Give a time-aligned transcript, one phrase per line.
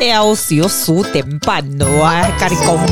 [0.00, 2.84] 要是有十点半了，我还跟你讲话。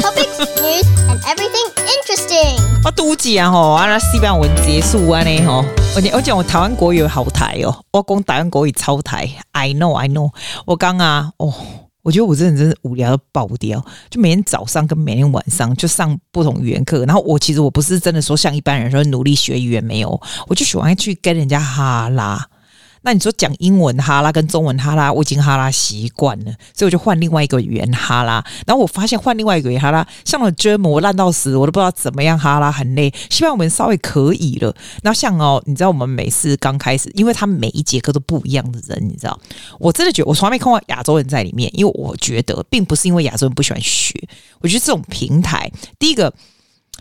[0.00, 2.60] Topics, news, and everything interesting。
[2.84, 5.64] 我都讲吼，啊，那西班牙文结束安尼吼，
[5.96, 9.28] 我讲我讲我台湾国语好台哦，我讲台湾国语超台。
[9.52, 10.30] I know, I know。
[10.66, 11.52] 我刚啊，哦，
[12.02, 17.04] 我觉得我真的真是无聊到爆掉，就每天早上跟每天晚上就上不同语言课。
[17.06, 22.46] 然后我其实我不是真的说像一般人说努力学语言没有，我就喜欢去跟人家哈拉。
[23.08, 28.44] 那你说讲英文哈拉跟中文哈拉，我已经哈拉习惯了，所以我就换另外一个语言哈拉。
[28.66, 33.10] 然后我发现换另外一个语言哈拉，像了 German 我烂到死，我都不知道怎么样哈拉，很累。
[33.30, 34.76] 西班牙文稍微可以了。
[35.02, 39.40] 然后像哦，你知道我们每次刚开始，因为他每一节课都不一样的人，你知道，
[39.78, 44.22] 我真的觉得我从来没看过亚洲人在里面，因为我觉得并不是因为亚洲人不喜欢学，
[44.60, 46.30] 我觉得这种平台，第一个，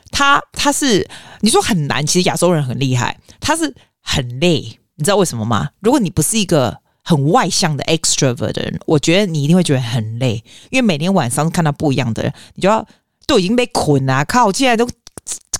[0.09, 1.05] 他他是
[1.42, 4.80] 你说很难，其实亚洲人很厉害，他是很累。
[4.98, 5.70] 你知道为什么吗？
[5.80, 12.86] 如果你不是一个很外向的 extrovert 的人，我觉得你一定会觉得很累，因为每天晚上看到不一样的人，你就要
[13.26, 14.89] 都已经被捆了，靠，现在都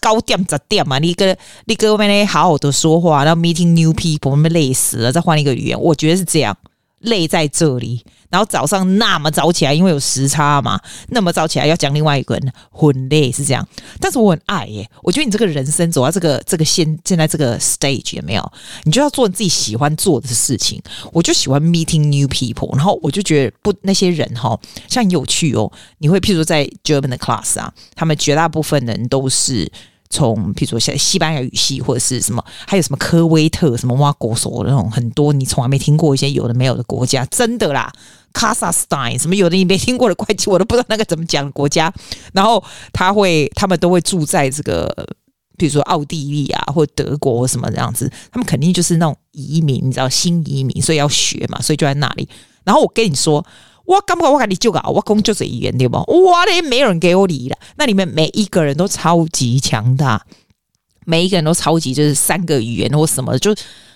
[0.02, 6.58] 高点杂点嘛，你跟你跟外面好好的说话，然后 meeting new people，我们累死了，再换一个语言，我觉得是这样，
[7.00, 8.06] 累在这里。
[8.30, 10.78] 然后早上那么早起来，因为有时差嘛，
[11.12, 13.66] 那么早起来要讲另外一个人，很累是这样。
[14.02, 18.52] 但是我很爱耶，我觉得你这个人生走到这个这个现现在这个 stage 有没有？
[18.84, 20.81] 你就要做你自己喜欢做的事情。
[21.14, 25.72] 我就喜欢 meeting new people，然后我就觉得不那些人哈，像有趣哦。
[26.00, 29.72] 你会譬如在 German 的 class 啊，他们绝大部分人都是。
[30.10, 37.92] 从比如说像西班牙语系或者是什么，还有什么科威特什么挖国所那种很多你从来没听过一些有的没有的国家，真的啦，
[38.34, 41.94] 卡萨斯坦什么有的你没听过的会计我都不知道那个怎么讲国家。
[42.34, 42.64] 然后
[42.94, 45.08] 他会他们都会住在这个，
[45.58, 52.28] 比如说奥地利啊或德国什么这样子，他们肯定就是那种移民，你知道新移民，所以要学嘛，所以就在那里。
[52.64, 53.46] 然后我跟你说。
[53.88, 55.98] 我刚刚我跟你就搞，我讲就是语言对不？
[56.26, 57.58] 哇嘞，没有人给我理了。
[57.78, 60.22] 那里面每一个人都超级强大，
[61.06, 63.52] 每一个人都超级就是三个语言或什么，就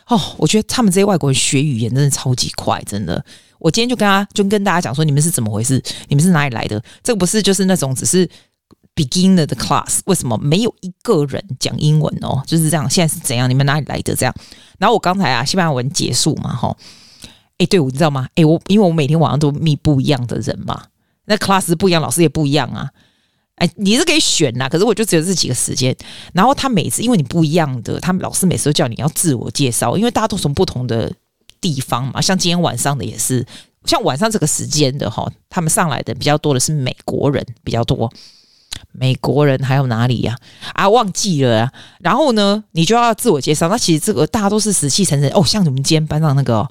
[0.08, 3.24] 哦，我觉得他们这些外国人学语言真的超级快，真的。
[3.60, 5.82] 我今天就跟他就跟大家讲说，你们是怎么回事？
[6.08, 6.82] 你们是哪里来的？
[7.04, 8.28] 这个不是就是那种只是
[8.96, 10.00] beginner 的 class？
[10.06, 12.42] 为什么没有一个人讲英文哦？
[12.48, 13.50] 就是这样，现在是怎样？
[13.50, 14.16] 你们哪里来的？
[14.16, 14.34] 这样。
[14.80, 16.76] 然后我刚才啊，西班牙文结束嘛，哈。
[17.62, 18.28] 哎，对，你知道吗？
[18.34, 20.86] 哎，我因为我每天晚上都密不一样的人嘛，
[21.26, 22.90] 那 class 不一样，老师也不一样啊。
[23.58, 25.96] 哎，你是可以选呐，可是我就只有这几个时间。
[26.34, 31.14] 然后他每次因为你不一样的，他们老师每次都叫你要自我介绍，因为大家都从不同的
[31.60, 32.20] 地方嘛。
[32.20, 33.46] 像今天晚上的也是，
[33.86, 38.12] 像晚上这个时间的哈，他们上来的比较多的是美国人比较多，
[38.92, 40.36] 美国人还有哪里呀？
[40.74, 41.72] 啊，忘记了啊。
[42.00, 43.68] 然后呢，你就要自我介绍。
[43.68, 46.68] 那其实这个大家都是死气沉沉哦，像你们今天班上那个。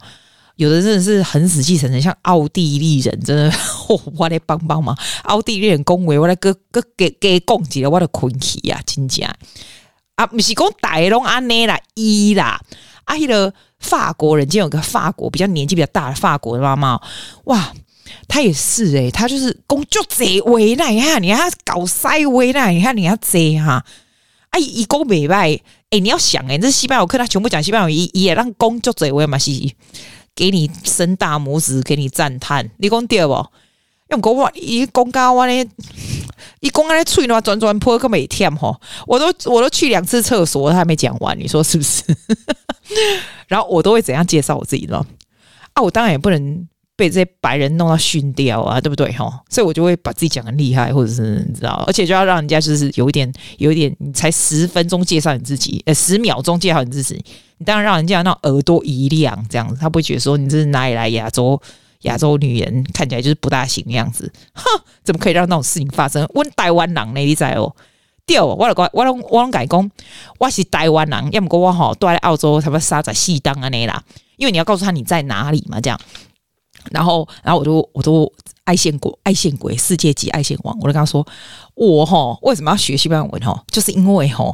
[0.60, 3.50] 有的真的是很死气沉沉，像奥地利人，真的，
[3.88, 4.94] 哦、 我来帮帮忙。
[5.22, 9.34] 奥地利人恭维我来给给给给攻击了我的困气啊，真假
[10.16, 10.26] 啊？
[10.26, 12.60] 不是讲大龙安内啦，伊啦，
[13.04, 17.00] 啊，那个法国人，今天有个法国比较年纪比较大的法国的妈妈，
[17.44, 17.72] 哇，
[18.28, 23.82] 他也是诶、欸，他就是工作贼为难，你看，你看他搞塞为难，你看你要贼哈，
[24.50, 29.75] 啊，一工美败，诶，你要想诶、欸，这西班牙课，他全部讲西班牙语，也让工作贼为嘛西。
[30.41, 32.71] 给你伸大拇指，给你赞叹。
[32.78, 33.47] 你讲对不？
[34.09, 35.53] 用国话一公告我呢，
[36.61, 42.03] 一公告咧吹的话，转转破个每天吼，我都我都去两次厕所，他还没讲完，你说是不是？
[43.49, 45.05] 然后我都会怎样介绍我自己呢？
[45.75, 46.67] 啊，我当然也不能。
[46.97, 49.41] 被这些白人弄到熏掉啊，对不对哈？
[49.49, 57.25] 所以我就会把自己讲很厉害，或者是你知道，而且就要让人家就是有一点，有一点，你才十分钟介绍你自己，呃，十秒钟介绍你自己，
[57.60, 61.60] 你当然让人家那耳朵一亮，这样子，他不会觉得说你这是哪里来亚洲
[62.00, 64.65] 亚洲女人，看起来就是不大行的样子， 哼，
[65.04, 66.26] 怎么可以让那种事情发生？
[66.32, 67.20] 问台湾人呢？
[67.20, 67.76] 你知哦？
[68.25, 69.91] 对，我我我我我讲讲，
[70.38, 74.03] 我是台湾人，要么我哈都在澳洲，差不多杀在西当啊那啦，
[74.37, 76.00] 因为你要告诉他你在哪里嘛，这样。
[76.91, 78.31] 然后，然后我就我都
[78.65, 81.27] 爱线国爱线鬼世界级爱线王，我就跟他说，
[81.75, 83.65] 我哈为什么要学西班牙文哈？
[83.71, 84.44] 就是因为哈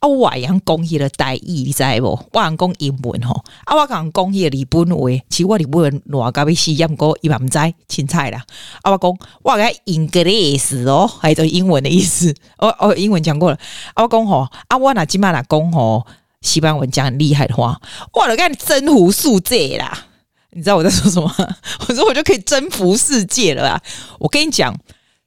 [0.00, 2.08] 啊，我讲讲起了台语，你知不？
[2.08, 3.32] 我讲英文哈
[3.64, 8.42] 啊，我讲讲起了日本话，其实我日本文乱搞要死，也不过一般不知青菜啦。
[8.82, 12.34] 啊，我讲我讲 English 哦，还是英文的意思。
[12.58, 13.58] 哦哦英文讲过了。
[13.94, 16.04] 啊，我讲哈啊，我那今嘛那讲哈
[16.40, 17.80] 西班牙文讲很厉害的话，
[18.12, 20.06] 我都跟你征服世界啦。
[20.52, 21.32] 你知道我在说什么？
[21.88, 23.82] 我说我就可以征服世界了啊！
[24.18, 24.74] 我跟你讲，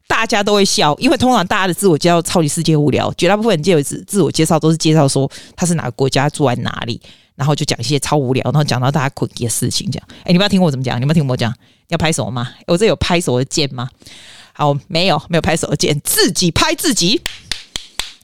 [0.08, 7.02] 大家都会笑，因为通常大家的自我介绍超级世界无聊，绝大部分人介绍自自我介绍都是介绍说他是哪个国家住在哪里，
[7.36, 10.08] 然后就讲一些超无聊，然后讲到大家困的事情，这样。
[10.20, 10.98] 哎，你们要听我怎么讲？
[11.00, 11.54] 你们要听我讲？
[11.90, 12.50] 要拍手吗？
[12.68, 13.90] 我这有拍手的键吗？
[14.54, 17.22] 好，没有，没有拍手的键，自己拍自己。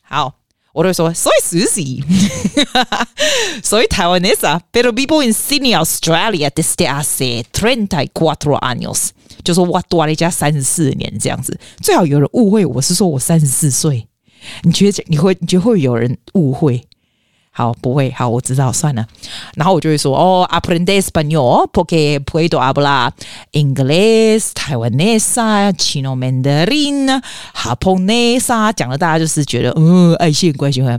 [0.02, 0.34] 好，
[0.74, 1.82] 我都会说，所以是不是？
[3.64, 9.10] 所以台湾人啊，pero vivo en Sydney, Australia desde hace treinta y cuatro años，
[9.44, 11.60] 就说我多了一家三十四年这样子。
[11.82, 14.08] 最好有人误会我是说我三十四岁，
[14.64, 16.84] 你觉得你会你觉得会有人误会？
[17.60, 19.06] 好，不会，好，我知道，算了。
[19.56, 23.12] 然后我就会说，哦，aprende español porque puedo hablar
[23.52, 27.22] inglés, taiwanesa, chino mandarin,
[27.54, 30.98] japonesa，讲了大家就是觉得，嗯，爱心关系很。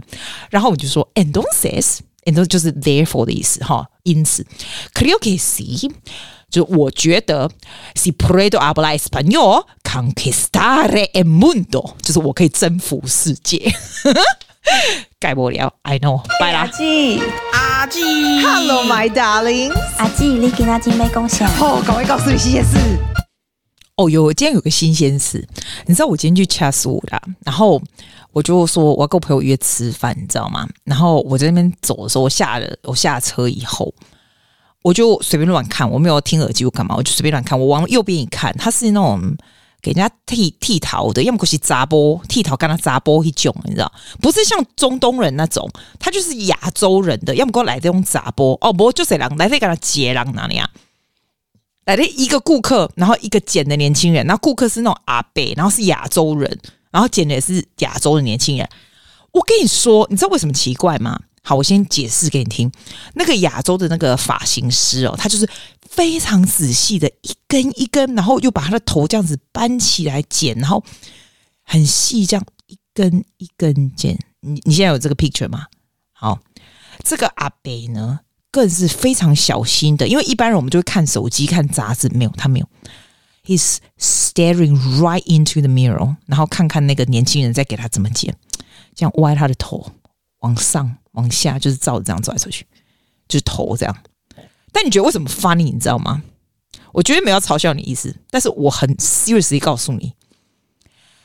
[0.51, 4.47] 然后我就说，andonces，andonces 就是 therefore 的意思，哈，因此
[4.93, 5.91] ，creo que sí，
[6.51, 7.51] 就我觉得
[7.95, 13.73] ，si puedo hablar español, conquistar el mundo，就是我可以征服世界。
[15.21, 16.23] 改不了，I know。
[16.41, 17.21] 拜啦，阿季，
[17.53, 18.01] 阿季
[18.41, 22.79] ，Hello my darling，阿季，你给阿季没贡献哦，赶快告诉你新鲜事。
[23.97, 25.47] 哦哟，今天有个新鲜事，
[25.85, 27.83] 你知道我今天去 Chatswood 啦，然后
[28.33, 30.67] 我就说我要跟我朋友约吃饭，你知道吗？
[30.85, 33.93] 然后我在那边走的时候，我下了我下车以后，
[34.81, 36.95] 我就随便乱看，我没有听耳机，我干嘛？
[36.97, 39.37] 我就随便乱看，我往右边一看，它是那种。
[39.83, 50.69] 给人家剃剃头的，要么就是杂波剃头，跟他杂波一种，你知道，不是像中东人那种，他就是亚洲人的，要么给我来这种杂波哦，不就是人来这跟他接人哪里啊？
[51.87, 56.59] 来的一个顾客，然后一个剪的年轻人，然后顾客是那种阿伯，然后是亚洲人，
[56.91, 58.69] 然后剪的也是亚洲的年轻人。
[59.33, 61.19] 我跟你说，你知道为什么奇怪吗？
[61.43, 62.71] 好，我先解释给你听。
[63.15, 65.49] 那个亚洲的那个发型师哦，他就是
[65.91, 70.83] 非常仔细的一根一根，然后又把他的头这样子搬起来剪，然后
[71.63, 74.19] 很细这样一根一根剪。
[74.41, 75.67] 你你现在有这个 picture 吗？
[76.13, 76.39] 好，
[77.03, 78.21] 这个阿北呢
[78.51, 82.69] 更是非常小心的，因为一般人我们就会看手机、看杂志，没有他没有
[83.45, 88.35] ，he's staring right into the mirror，然后看看那个年轻人在给他怎么剪，
[88.95, 89.93] 这样歪他的头
[90.39, 90.97] 往上。
[91.15, 92.65] 往下就是照着这样走来走去，
[93.27, 93.97] 就是头这样。
[94.73, 95.65] 但你觉得为什么 funny？
[95.73, 96.23] 你知道吗？
[96.93, 100.15] 我绝对没有嘲笑你意思，但是我很 seriously 告诉你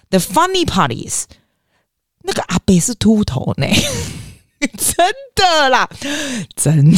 [0.09, 1.25] ，the funny part is
[2.23, 3.67] 那个阿伯是秃头呢，
[4.77, 5.89] 真的啦，
[6.55, 6.97] 真的。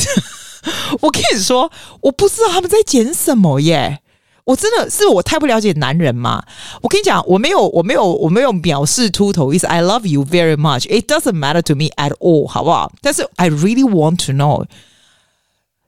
[1.01, 1.71] 我跟你说，
[2.01, 4.01] 我不知道他们在剪什么耶。
[4.45, 6.45] 我真的是我太不了解男人嘛？
[6.81, 9.67] 我跟你讲，我没有，我没有，我没有藐视秃头意思。
[9.67, 10.88] I love you very much.
[10.88, 12.91] It doesn't matter to me at all，好不好？
[13.01, 14.65] 但是 I really want to know，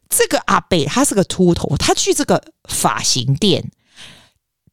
[0.09, 3.71] 这个阿伯他是个秃头，他去这个发型店，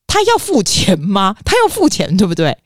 [0.06, 1.36] 他要付钱吗？
[1.44, 2.58] 他要付钱，对不对？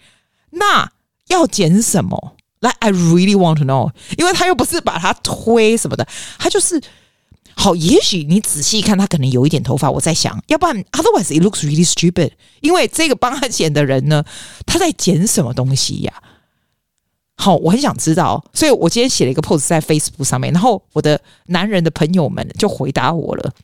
[0.50, 0.90] 那
[1.28, 2.36] 要剪什么？
[2.60, 6.06] 来，I really want to know，因为他又不是把他推什么的，
[6.38, 6.80] 他就是。
[7.56, 9.90] 好，也许你仔细看，他可能有一点头发。
[9.90, 12.30] 我在想，要不然，otherwise it looks really stupid。
[12.60, 14.24] 因为这个帮他剪的人呢，
[14.64, 16.22] 他在剪什么东西呀？
[17.40, 23.54] 好，我很想知道，所以我今天写了一个 post 在 Facebook 上面，然后我的男人的朋友们就回答我了，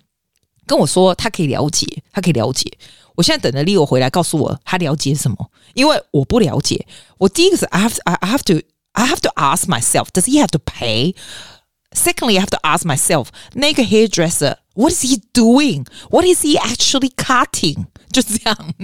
[0.67, 2.73] 跟我说他可以了解，他可以了解。
[3.17, 6.87] 我现在等着 Leo 回来告诉我他了解什么，因为我不了解。
[7.19, 12.45] 我第一个是 I have I have to I have to ask myself，does he have to pay？Secondly, I
[12.45, 17.85] have to ask myself，那个 hairdresser，what is he doing？What is he actually cutting？
[18.11, 18.75] 就是这样，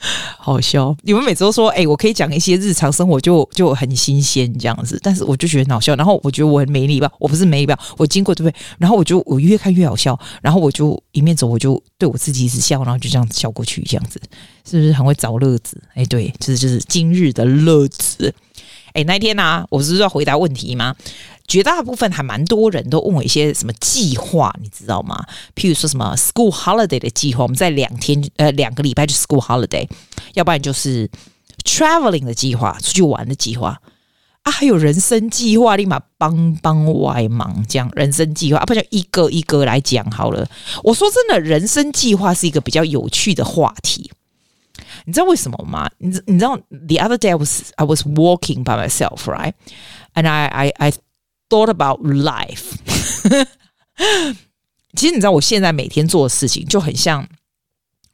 [0.38, 0.96] 好笑。
[1.02, 5.94] 你们每次都说，哎、我可以讲一些日常生活就就很新鲜这样子，但是我就觉得很好笑。
[5.96, 8.56] 然后我觉得我很没礼貌，我不是没礼貌，我经过对不对？
[8.78, 14.20] 然后我就我越看越好笑，然后我就一面走，我就对我自己一直笑，然后就这样笑过去，这样子
[14.68, 15.80] 是不是很会找乐子？
[15.94, 18.34] 哎、对，就是就是今日的乐子。
[18.92, 20.96] 哎、欸，那天呢、啊，我不是要回答问题吗？
[21.50, 25.26] 绝大部分还蛮多人都问我一些什么计划，你知道吗？
[25.56, 29.88] 譬如说什么 school holiday 的计划，我们在两天呃两个礼拜就 school holiday，
[30.34, 31.10] 要不然就是
[31.64, 33.80] traveling 的计划，出去玩的计划
[34.42, 40.48] 啊，还有人生计划，立马帮帮外忙，这样人生计划啊，不就一个一个来讲好了。
[40.84, 44.12] 我说真的，人生计划是一个比较有趣的话题。
[45.04, 45.90] 你知道为什么吗？
[45.98, 49.54] 你你知道，the other day I was I was walking by myself, right?
[50.14, 50.92] And I I I
[51.50, 52.72] thought about life.
[54.96, 57.28] 其实你知道，我现在每天做的事情就很像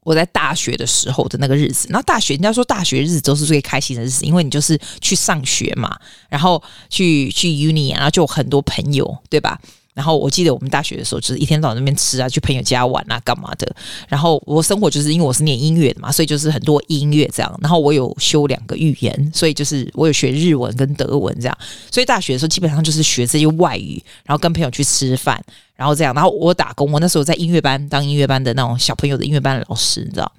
[0.01, 1.87] 我在大学的时候的那个日子。
[1.91, 5.97] 那大学，人家说大学日子都是最开心的日子，因为你就是去上学嘛，
[6.29, 9.61] 然后去去 uni，然后就很多朋友，对吧？
[9.97, 13.75] 然后我记得我们大学的时候，就是一天到晚那边吃啊，去朋友家玩啊，干嘛的。
[14.09, 17.59] 然后我生活就是因为我是念音乐的嘛，所以就是很多音乐这样。
[17.63, 21.59] 然后我有修两个语言，所以就是我有学日文跟德文这样。
[21.91, 25.43] 所以大学的时候基本上就是学这些外语，然后跟朋友去吃饭，
[25.75, 26.13] 然后这样。
[26.13, 30.31] 然后我打工，我那时候在音乐班当音乐班的那种小朋友的音乐班的老师，你知道。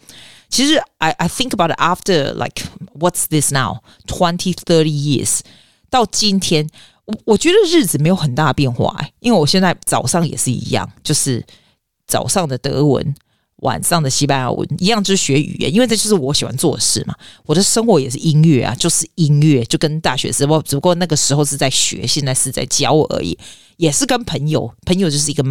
[0.50, 2.64] 其实，I I think about it after like
[3.00, 5.40] what's this now twenty thirty years
[5.90, 6.70] 到今天。
[7.08, 11.44] 我我觉得日子没有很大的变化哎，因为我现在早上也是一样，就是
[12.06, 13.16] 早上的德文，
[13.58, 17.16] 晚上的西班牙文，一样就是学语言，因为这就是我喜欢做的事嘛。
[17.46, 23.38] 我的生活也是音乐啊，就是音乐，就跟大学时候，只不过那个时候是在学，现在是在教而已，
[23.78, 25.42] 也是跟朋友，朋友就是一个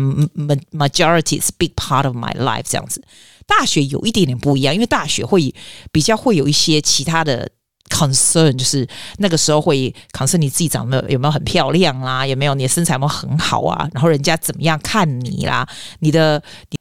[0.73, 3.03] majority is big part of my life 这样子。
[3.47, 5.55] 大学有一点点不一样，因为大学会
[5.91, 7.51] 比较会有一些其他的。
[7.89, 8.87] Concern 就是
[9.19, 15.69] 那个时候会 concern 你自己长得有没有很漂亮啦，有没有你的身材有没有很好啊，然后人家怎么样看你啦，
[16.01, 16.79] 你的，你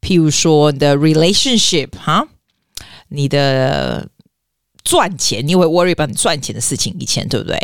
[0.00, 2.26] 譬如说你的 relationship 哈，
[3.08, 4.08] 你的
[4.82, 7.58] 赚钱，你会 worry about 你赚钱的事情，以前对不对？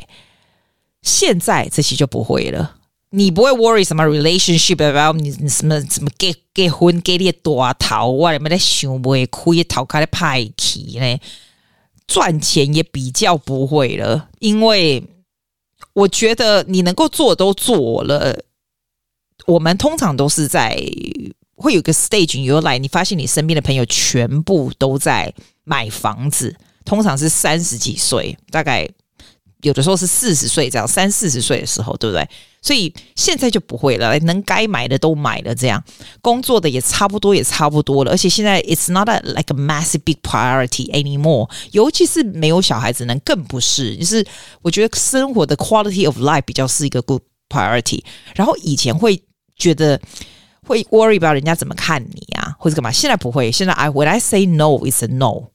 [1.02, 2.76] 现在这些就不会了，
[3.11, 11.18] 你不会 worry 什么 relationship about 你什么什么结结婚给你多头，我有没有在想不会亏头开的派气呢？
[12.06, 15.02] 赚钱也比较不会了，因为
[15.92, 18.44] 我觉得你能够做都做了。
[19.47, 20.76] 我们通常都是在
[21.56, 28.88] 会有个 stage，you like，你发现你身边的朋友全部都在买房子，通常是三十几岁，大概。
[29.62, 32.28] 有的时候是四十岁这样，三四十岁的时候，对不对？
[32.61, 35.83] 所以现在就不会了，能该买的都买了，这样
[36.21, 38.12] 工作的也差不多，也差不多了。
[38.12, 43.97] 而且现在 it's not a, like a massive big priority anymore，尤其是没有小孩子，能更不是。
[43.97, 44.25] 就是
[44.62, 48.02] 我觉得生活的 quality of life 比较是一个 good priority。
[48.35, 49.21] 然后以前会
[49.57, 50.00] 觉得
[50.66, 52.92] 会 worry about 人家怎么看你啊，或者干嘛？
[52.92, 53.50] 现在不会。
[53.50, 55.50] 现在 I when I say no, it's a no。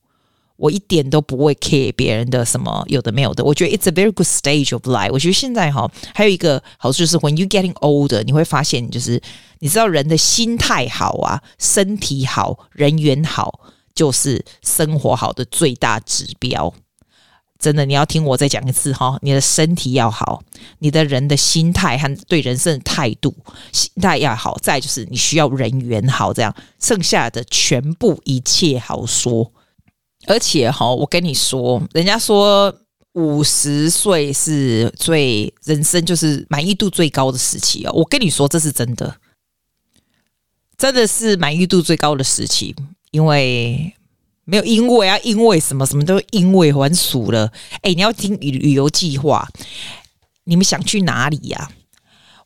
[0.58, 5.10] 我一点都不会 care 别人的什么有的没有的，我觉得 it's a very good stage of life。
[5.12, 9.22] 我觉得现在哈还有一个好处就是 when you getting older，你会发现就是
[9.60, 13.60] 你知道人的心态好啊，身体好，人缘好，
[13.94, 16.74] 就是生活好的最大指标。
[17.60, 20.42] 真的，你要听我再讲一次哈，你的身体要好，
[20.80, 23.32] 你的人的心态和对人生的态度
[23.72, 29.52] 心态要好，再就是你需要人缘好，这样剩下的全部一切好说。
[30.28, 32.72] 而且哈，我跟你说，人家说
[33.14, 37.92] 五十岁是最人生就是满意度最高的时期哦。
[37.94, 39.16] 我跟你说，这是真的，
[40.76, 42.76] 真的是满意度最高的时期，
[43.10, 43.94] 因为
[44.44, 47.50] 没有因为啊，因为什么什么都因为还俗了。
[47.80, 49.48] 哎，你要听旅旅游计划，
[50.44, 51.70] 你们想去哪里呀？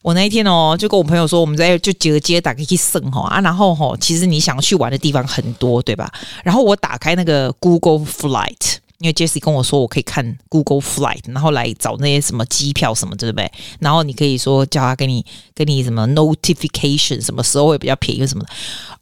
[0.02, 6.12] 我那一天哦，就跟我朋友说，我们在就几个街打开去省哈啊，然后哈，其实你想去玩的地方很多，对吧？
[6.44, 8.78] 然后我打开那个 Google Flight。
[8.98, 13.50] 因为 Jesse 跟我说，我可以看 Google Flight，然后来找那些什么机票什么，对不对？
[13.80, 18.50] 然后你可以说叫他给你给你什么 notification，什么时候会比较便宜什么的。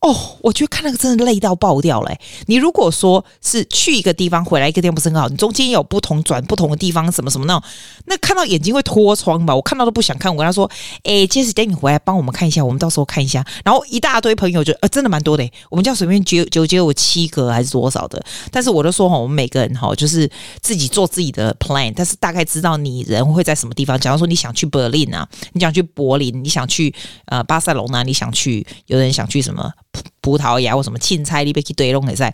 [0.01, 2.11] 哦，我觉得看那个真的累到爆掉了。
[2.47, 7.63] 你如果说是去一个地方回来一个地方不是很好，你中间有不同转不同的地方什么什么那种，
[8.07, 9.55] 那看到眼睛会脱窗吧？
[9.55, 10.33] 我看到都不想看。
[10.33, 10.71] 我跟他说，
[11.05, 13.45] 哎这次等你回来帮我们看一下，我们到时候看一下。
[13.63, 15.47] 然后一大堆朋友就呃，真的蛮多的。
[15.69, 18.25] 我们叫随便九九九有七个还是多少的？
[18.51, 19.95] 但是我都说哈，我们每个人哈。
[19.95, 20.31] 就是
[20.63, 24.01] 自己做自己的 plan，但是大概知道你人会在什么地方。
[24.01, 26.95] 假如说你想去柏林啊，你想去柏林，你想去
[27.27, 32.33] 呃巴塞隆纳，你想去，有人想去什么葡葡萄牙或什么凊彩，你别去对拢也在，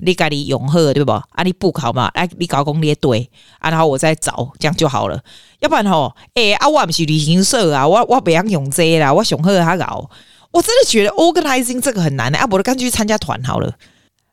[0.00, 1.12] 你家里永贺对不？
[1.12, 2.06] 啊，你不考嘛？
[2.14, 5.20] 哎，你搞攻略对啊，然后我再找这样就好了。
[5.60, 10.08] 要不然吼，哎啊，我不是旅行社啊，我我不想用这啦，我想和他搞。
[10.50, 13.74] 我真的觉得 organizing 这个很难的啊，我就干脆去参加团好了。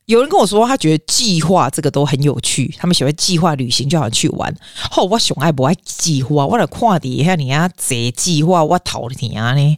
[0.06, 4.54] 有人跟我说，他觉得计划这个都很有趣，他们喜欢计划旅行，就好像去玩。
[4.76, 6.46] 好，我熊爱不爱计划？
[6.46, 9.78] 我来看底下你啊，这计划我讨的天啊呢，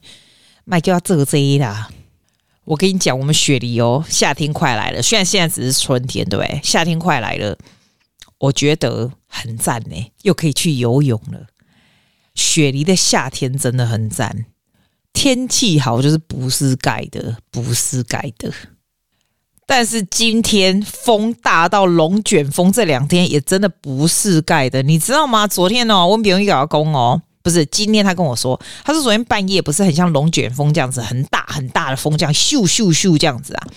[0.65, 1.89] 卖叫他做这啦。
[2.65, 5.01] 我跟你讲，我们雪梨哦，夏天快来了。
[5.01, 6.61] 虽然现在只是春天，对不对？
[6.63, 7.57] 夏天快来了，
[8.39, 11.47] 我觉得很赞呢，又可以去游泳了。
[12.35, 14.45] 雪梨的夏天真的很赞，
[15.11, 18.51] 天气好就是不是盖的，不是盖的。
[19.65, 25.47] 但是今天风大到龙卷风，这两天也真的不是盖的，你知道吗？
[25.47, 33.67] 昨天哦，温比容易搞工哦，不是今天他跟我说，他说昨天半夜不是很像龙卷风这样子，很大很大的风，这样咻咻咻这样子啊。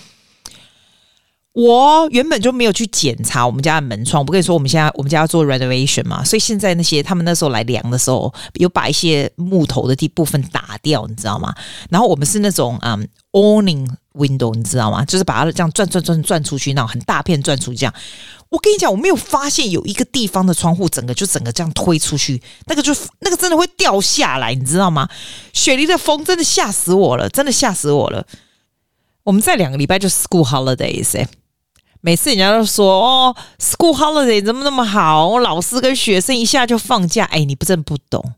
[1.52, 4.20] 我原本就没有去检查我们家的门窗。
[4.20, 11.54] 我不跟你说，我们现在我们家要做 renovation 嘛，所以现在那些他们那时候来量的时候，有把一些木头的地部分打掉，你知道吗？
[11.88, 15.04] 然后我们是那种嗯、um, awning window，你知道吗？
[15.04, 17.94] 就是把它这样转转转转出去，那种很大片转出去这样。
[18.49, 25.08] 我跟你讲，我没有发现有一个地方的窗户整个就整个这样推出去，那个就那个真的会掉下来，你知道吗？
[25.52, 28.26] 雪梨的风真的吓死我了，真的吓死我了。
[29.25, 31.28] 我们在两个礼拜就 school holidays 欸。
[32.00, 35.40] 每次人家都说哦，school holiday 怎么那么好？
[35.40, 37.25] 老师跟学生一下就放假。
[37.25, 38.35] 哎，你不真不懂。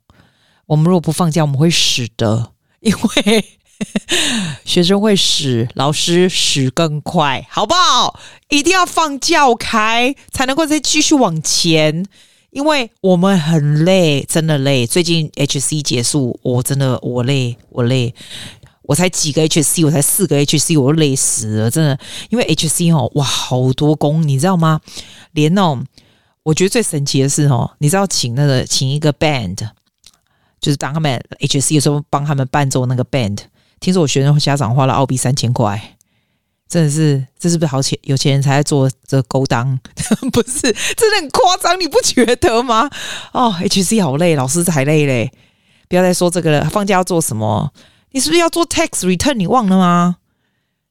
[0.65, 3.58] 我们如果不放假，我们会死的，因为
[4.65, 8.19] 学生会死，老师死更快，好不好？
[8.49, 12.07] 一定要放教开，才能够再继续往前。
[12.51, 14.87] 因为我们很累，真的累。
[14.87, 18.15] 最近 HC 结束，我真的我累，我累。
[18.83, 21.99] 我才几个 HC，我才四个 HC，我都累死了，真的。
[22.31, 24.81] 因为 HC 哦，哇，好多工，你知道吗？
[25.33, 25.85] 连哦，
[26.43, 29.69] 我觉得最神奇的是哦，你知道请那个请一个 band，
[30.59, 33.41] 就是当他们 HC 的时候帮他们伴奏那个 band。
[33.81, 35.97] 听说我学生家长花了澳币三千块，
[36.69, 37.99] 真的是，这是不是好钱？
[38.03, 39.79] 有钱人才在做这勾当？
[40.33, 42.91] 不是，真的很夸张，你不觉得吗？
[43.33, 45.31] 哦，HC 好累，老师才累嘞。
[45.89, 47.73] 不要再说这个了，放假要做什么？
[48.11, 49.35] 你是不是要做 tax return？
[49.35, 50.17] 你忘了吗？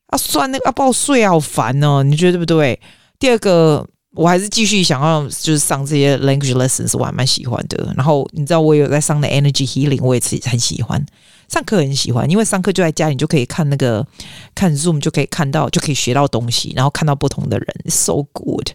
[0.08, 2.02] 啊算那个要报税，好烦哦！
[2.02, 2.80] 你觉得对不对？
[3.20, 7.94] 第二个，我还是继续想要就是上这些 language lessons，我还蛮喜欢的。
[7.98, 11.06] 然后你知道我有在上的 energy healing，我也是很喜欢。
[11.48, 14.06] 上课很喜欢，因为上课就在家里，你就可以看那个
[14.54, 18.70] 看 Zoom，就可以看到，就可以学到东西，然后看到不同的人，so good。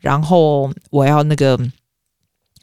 [0.00, 1.58] 然后我要那个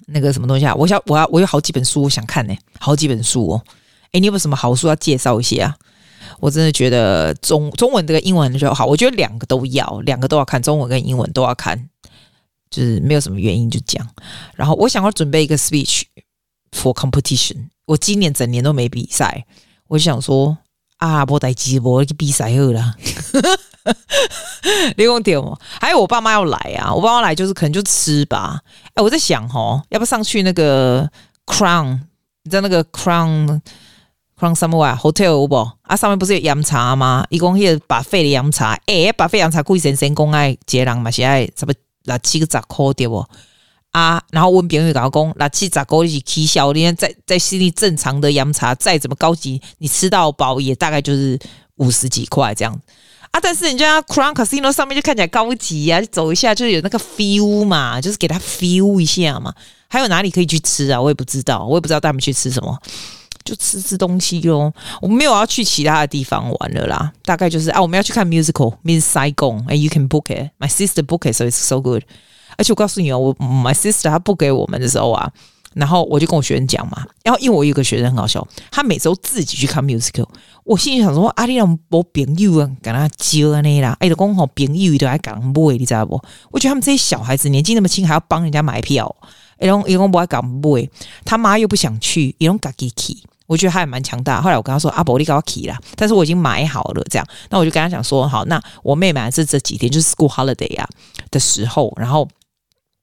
[0.07, 0.75] 那个什么东西啊？
[0.75, 3.63] 我想我要我有好几本书我想看呢，好几本书哦。
[4.11, 5.75] 哎，你有没有什么好书要介绍一些啊？
[6.39, 11.89] 我真的觉得中中文这个英文就好，我觉得两个都要，两个都要看，中文跟英文都要看，
[12.69, 14.07] 就是没有什么原因就讲。
[14.55, 16.03] 然后我想要准备一个 speech
[16.71, 19.45] for competition，我今年整年都没比赛，
[19.87, 20.57] 我就想说
[20.97, 22.95] 啊，不带机，我去比赛好了。
[24.97, 28.59] 李光点哦，还有我爸妈要来啊，我爸妈来就是可能就吃吧。
[28.93, 31.09] 哎，我在想哦，要不上去那个
[31.45, 31.99] Crown，
[32.43, 35.55] 你知道那个 Crown？Crown somewhere hotel 有不？
[35.83, 37.25] 啊，上面不是有洋茶吗？
[37.29, 43.25] 一共迄个把费的洋茶，诶，把费洋茶贵先生讲爱接人嘛，是爱差不多六七个十块对不？
[43.91, 51.39] 啊，然后温朋友跟我讲，六七十块是起销，你看在在悉尼正常的洋茶再怎么高级，你吃到饱也大概就是
[51.77, 52.81] 五十几块这样子
[53.31, 53.39] 啊。
[53.41, 59.53] 但是人家 Crown Casino 上面就看起来高级啊，走一下就有那个 feel 嘛，就是给他 feel 一下嘛。
[59.87, 61.01] 还有哪里可以去吃啊？
[61.01, 62.77] 我也不知道，我也不知道带他们去吃什么。
[63.43, 64.71] 就吃吃东西哟，
[65.01, 67.11] 我们没有要去其他的地方玩了啦。
[67.23, 72.03] 大概就是啊，我们要去看 musical，Miss Saigon》，and，you can book it，my sister book it，so it's so good。
[72.59, 75.31] 而且我告诉你哦，我 my sister 她不给我们的时候啊，
[75.73, 80.27] 然后我就跟我学生讲嘛，然后因为我有个学生很好笑，他每周自己去看 musical，
[80.65, 86.21] 我心里想说，阿丽让我朋友啊，跟他教那啦，哎，就讲好朋友都还敢买，你知道不？
[86.51, 89.15] 我觉得他们这些小孩子年纪那么轻，还要帮人家买票，
[89.59, 90.89] 哎，种一种不爱敢买，
[91.23, 93.15] 他妈又不想去，一种自己去。
[93.47, 94.39] 我觉得他还蛮强大。
[94.39, 97.25] 后来我跟他说：“阿伯，你给我起啦。”但是我已经买好了，这样。
[97.49, 100.87] 那我就跟他讲说：“好，那我妹买的是这几天，就是 school holiday、啊、
[101.31, 102.27] 的时候，然后。”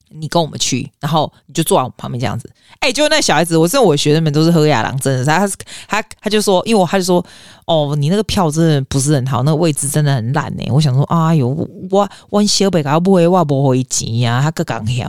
[0.09, 2.49] 你跟我们去，然后你就坐在我们旁边这样子。
[2.79, 5.25] 哎，就那小孩子，我真的我学生们都是喝亚郎，真的。
[5.25, 5.47] 他
[5.87, 7.23] 他他就说，因为我他就说，
[7.65, 10.63] 哦，你那个票真的不是很好，那个位置真的很烂呢。
[10.69, 11.47] 我想说，哎呦，
[11.89, 15.05] 我我小北搞不会，我不会钱呀，他个港险。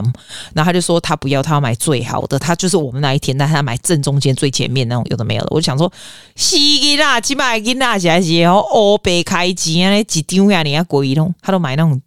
[0.53, 5.47] 然后他就说，他不要，他要买最好的，他就是我们那一天，但他买正中间最前面那种，有的没有的。
[5.51, 5.91] 我就想说，
[6.35, 12.01] 西啦，起码给那些些哦，欧北开机啊，几丢呀，你要贵弄，他都买那种。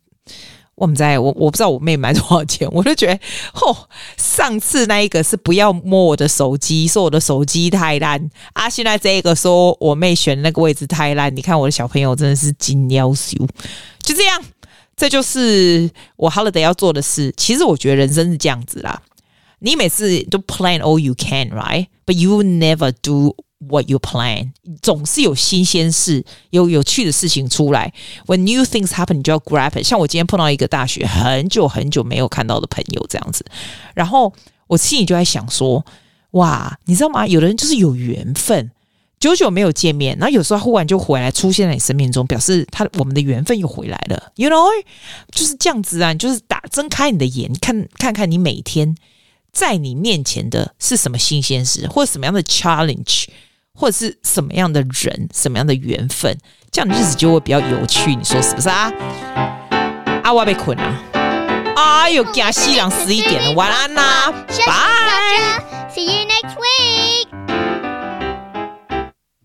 [0.74, 3.14] 我们在我我不知道我妹买多少钱， 我就觉得，
[3.60, 13.36] 哦，上次那一个是不要摸我的手机，说我的手机太烂啊，现在这一个说我妹选那个位置太烂，你看我的小朋友真的是金夭寿，
[14.02, 14.42] 就这样，
[14.96, 17.32] 这就是我 holiday 要做的事。
[17.36, 19.02] 其实我觉得人生是这样子啦，
[19.58, 23.36] 你每次都 plan all you can，right？But you never do。
[23.68, 24.50] What you plan，
[24.82, 27.94] 总是有新鲜事，有有趣的事情出来。
[28.26, 29.84] When new things happen，你就要 grab it。
[29.84, 33.44] 像我今天碰到一个大学很久很久没有看到的朋友这样子，
[33.94, 34.32] 然后
[34.66, 35.86] 我心里就在想说，
[36.32, 37.24] 哇，你知道吗？
[37.24, 38.72] 有的人就是有缘分，
[39.20, 44.32] 久久没有见面，然后有时候忽然就回来出现在你生命中，表示他我们的缘分又回来了。
[44.34, 44.66] You know，
[45.30, 48.96] 就是这样子啊，你就是打睁开你的眼，看看看你每天
[49.52, 53.26] 在你面前的是什么新鲜事，或者什么样的 challenge。
[53.74, 56.36] 或者是什么样的人、什么样的缘分，
[56.70, 58.92] 这样的日子就会比较有趣，你说是不是啊？
[60.22, 61.02] 啊，我被困了。
[61.76, 64.32] 哎呦，加西凉十一点了，晚安啦，
[64.66, 65.88] 拜。
[65.94, 67.61] See you next week.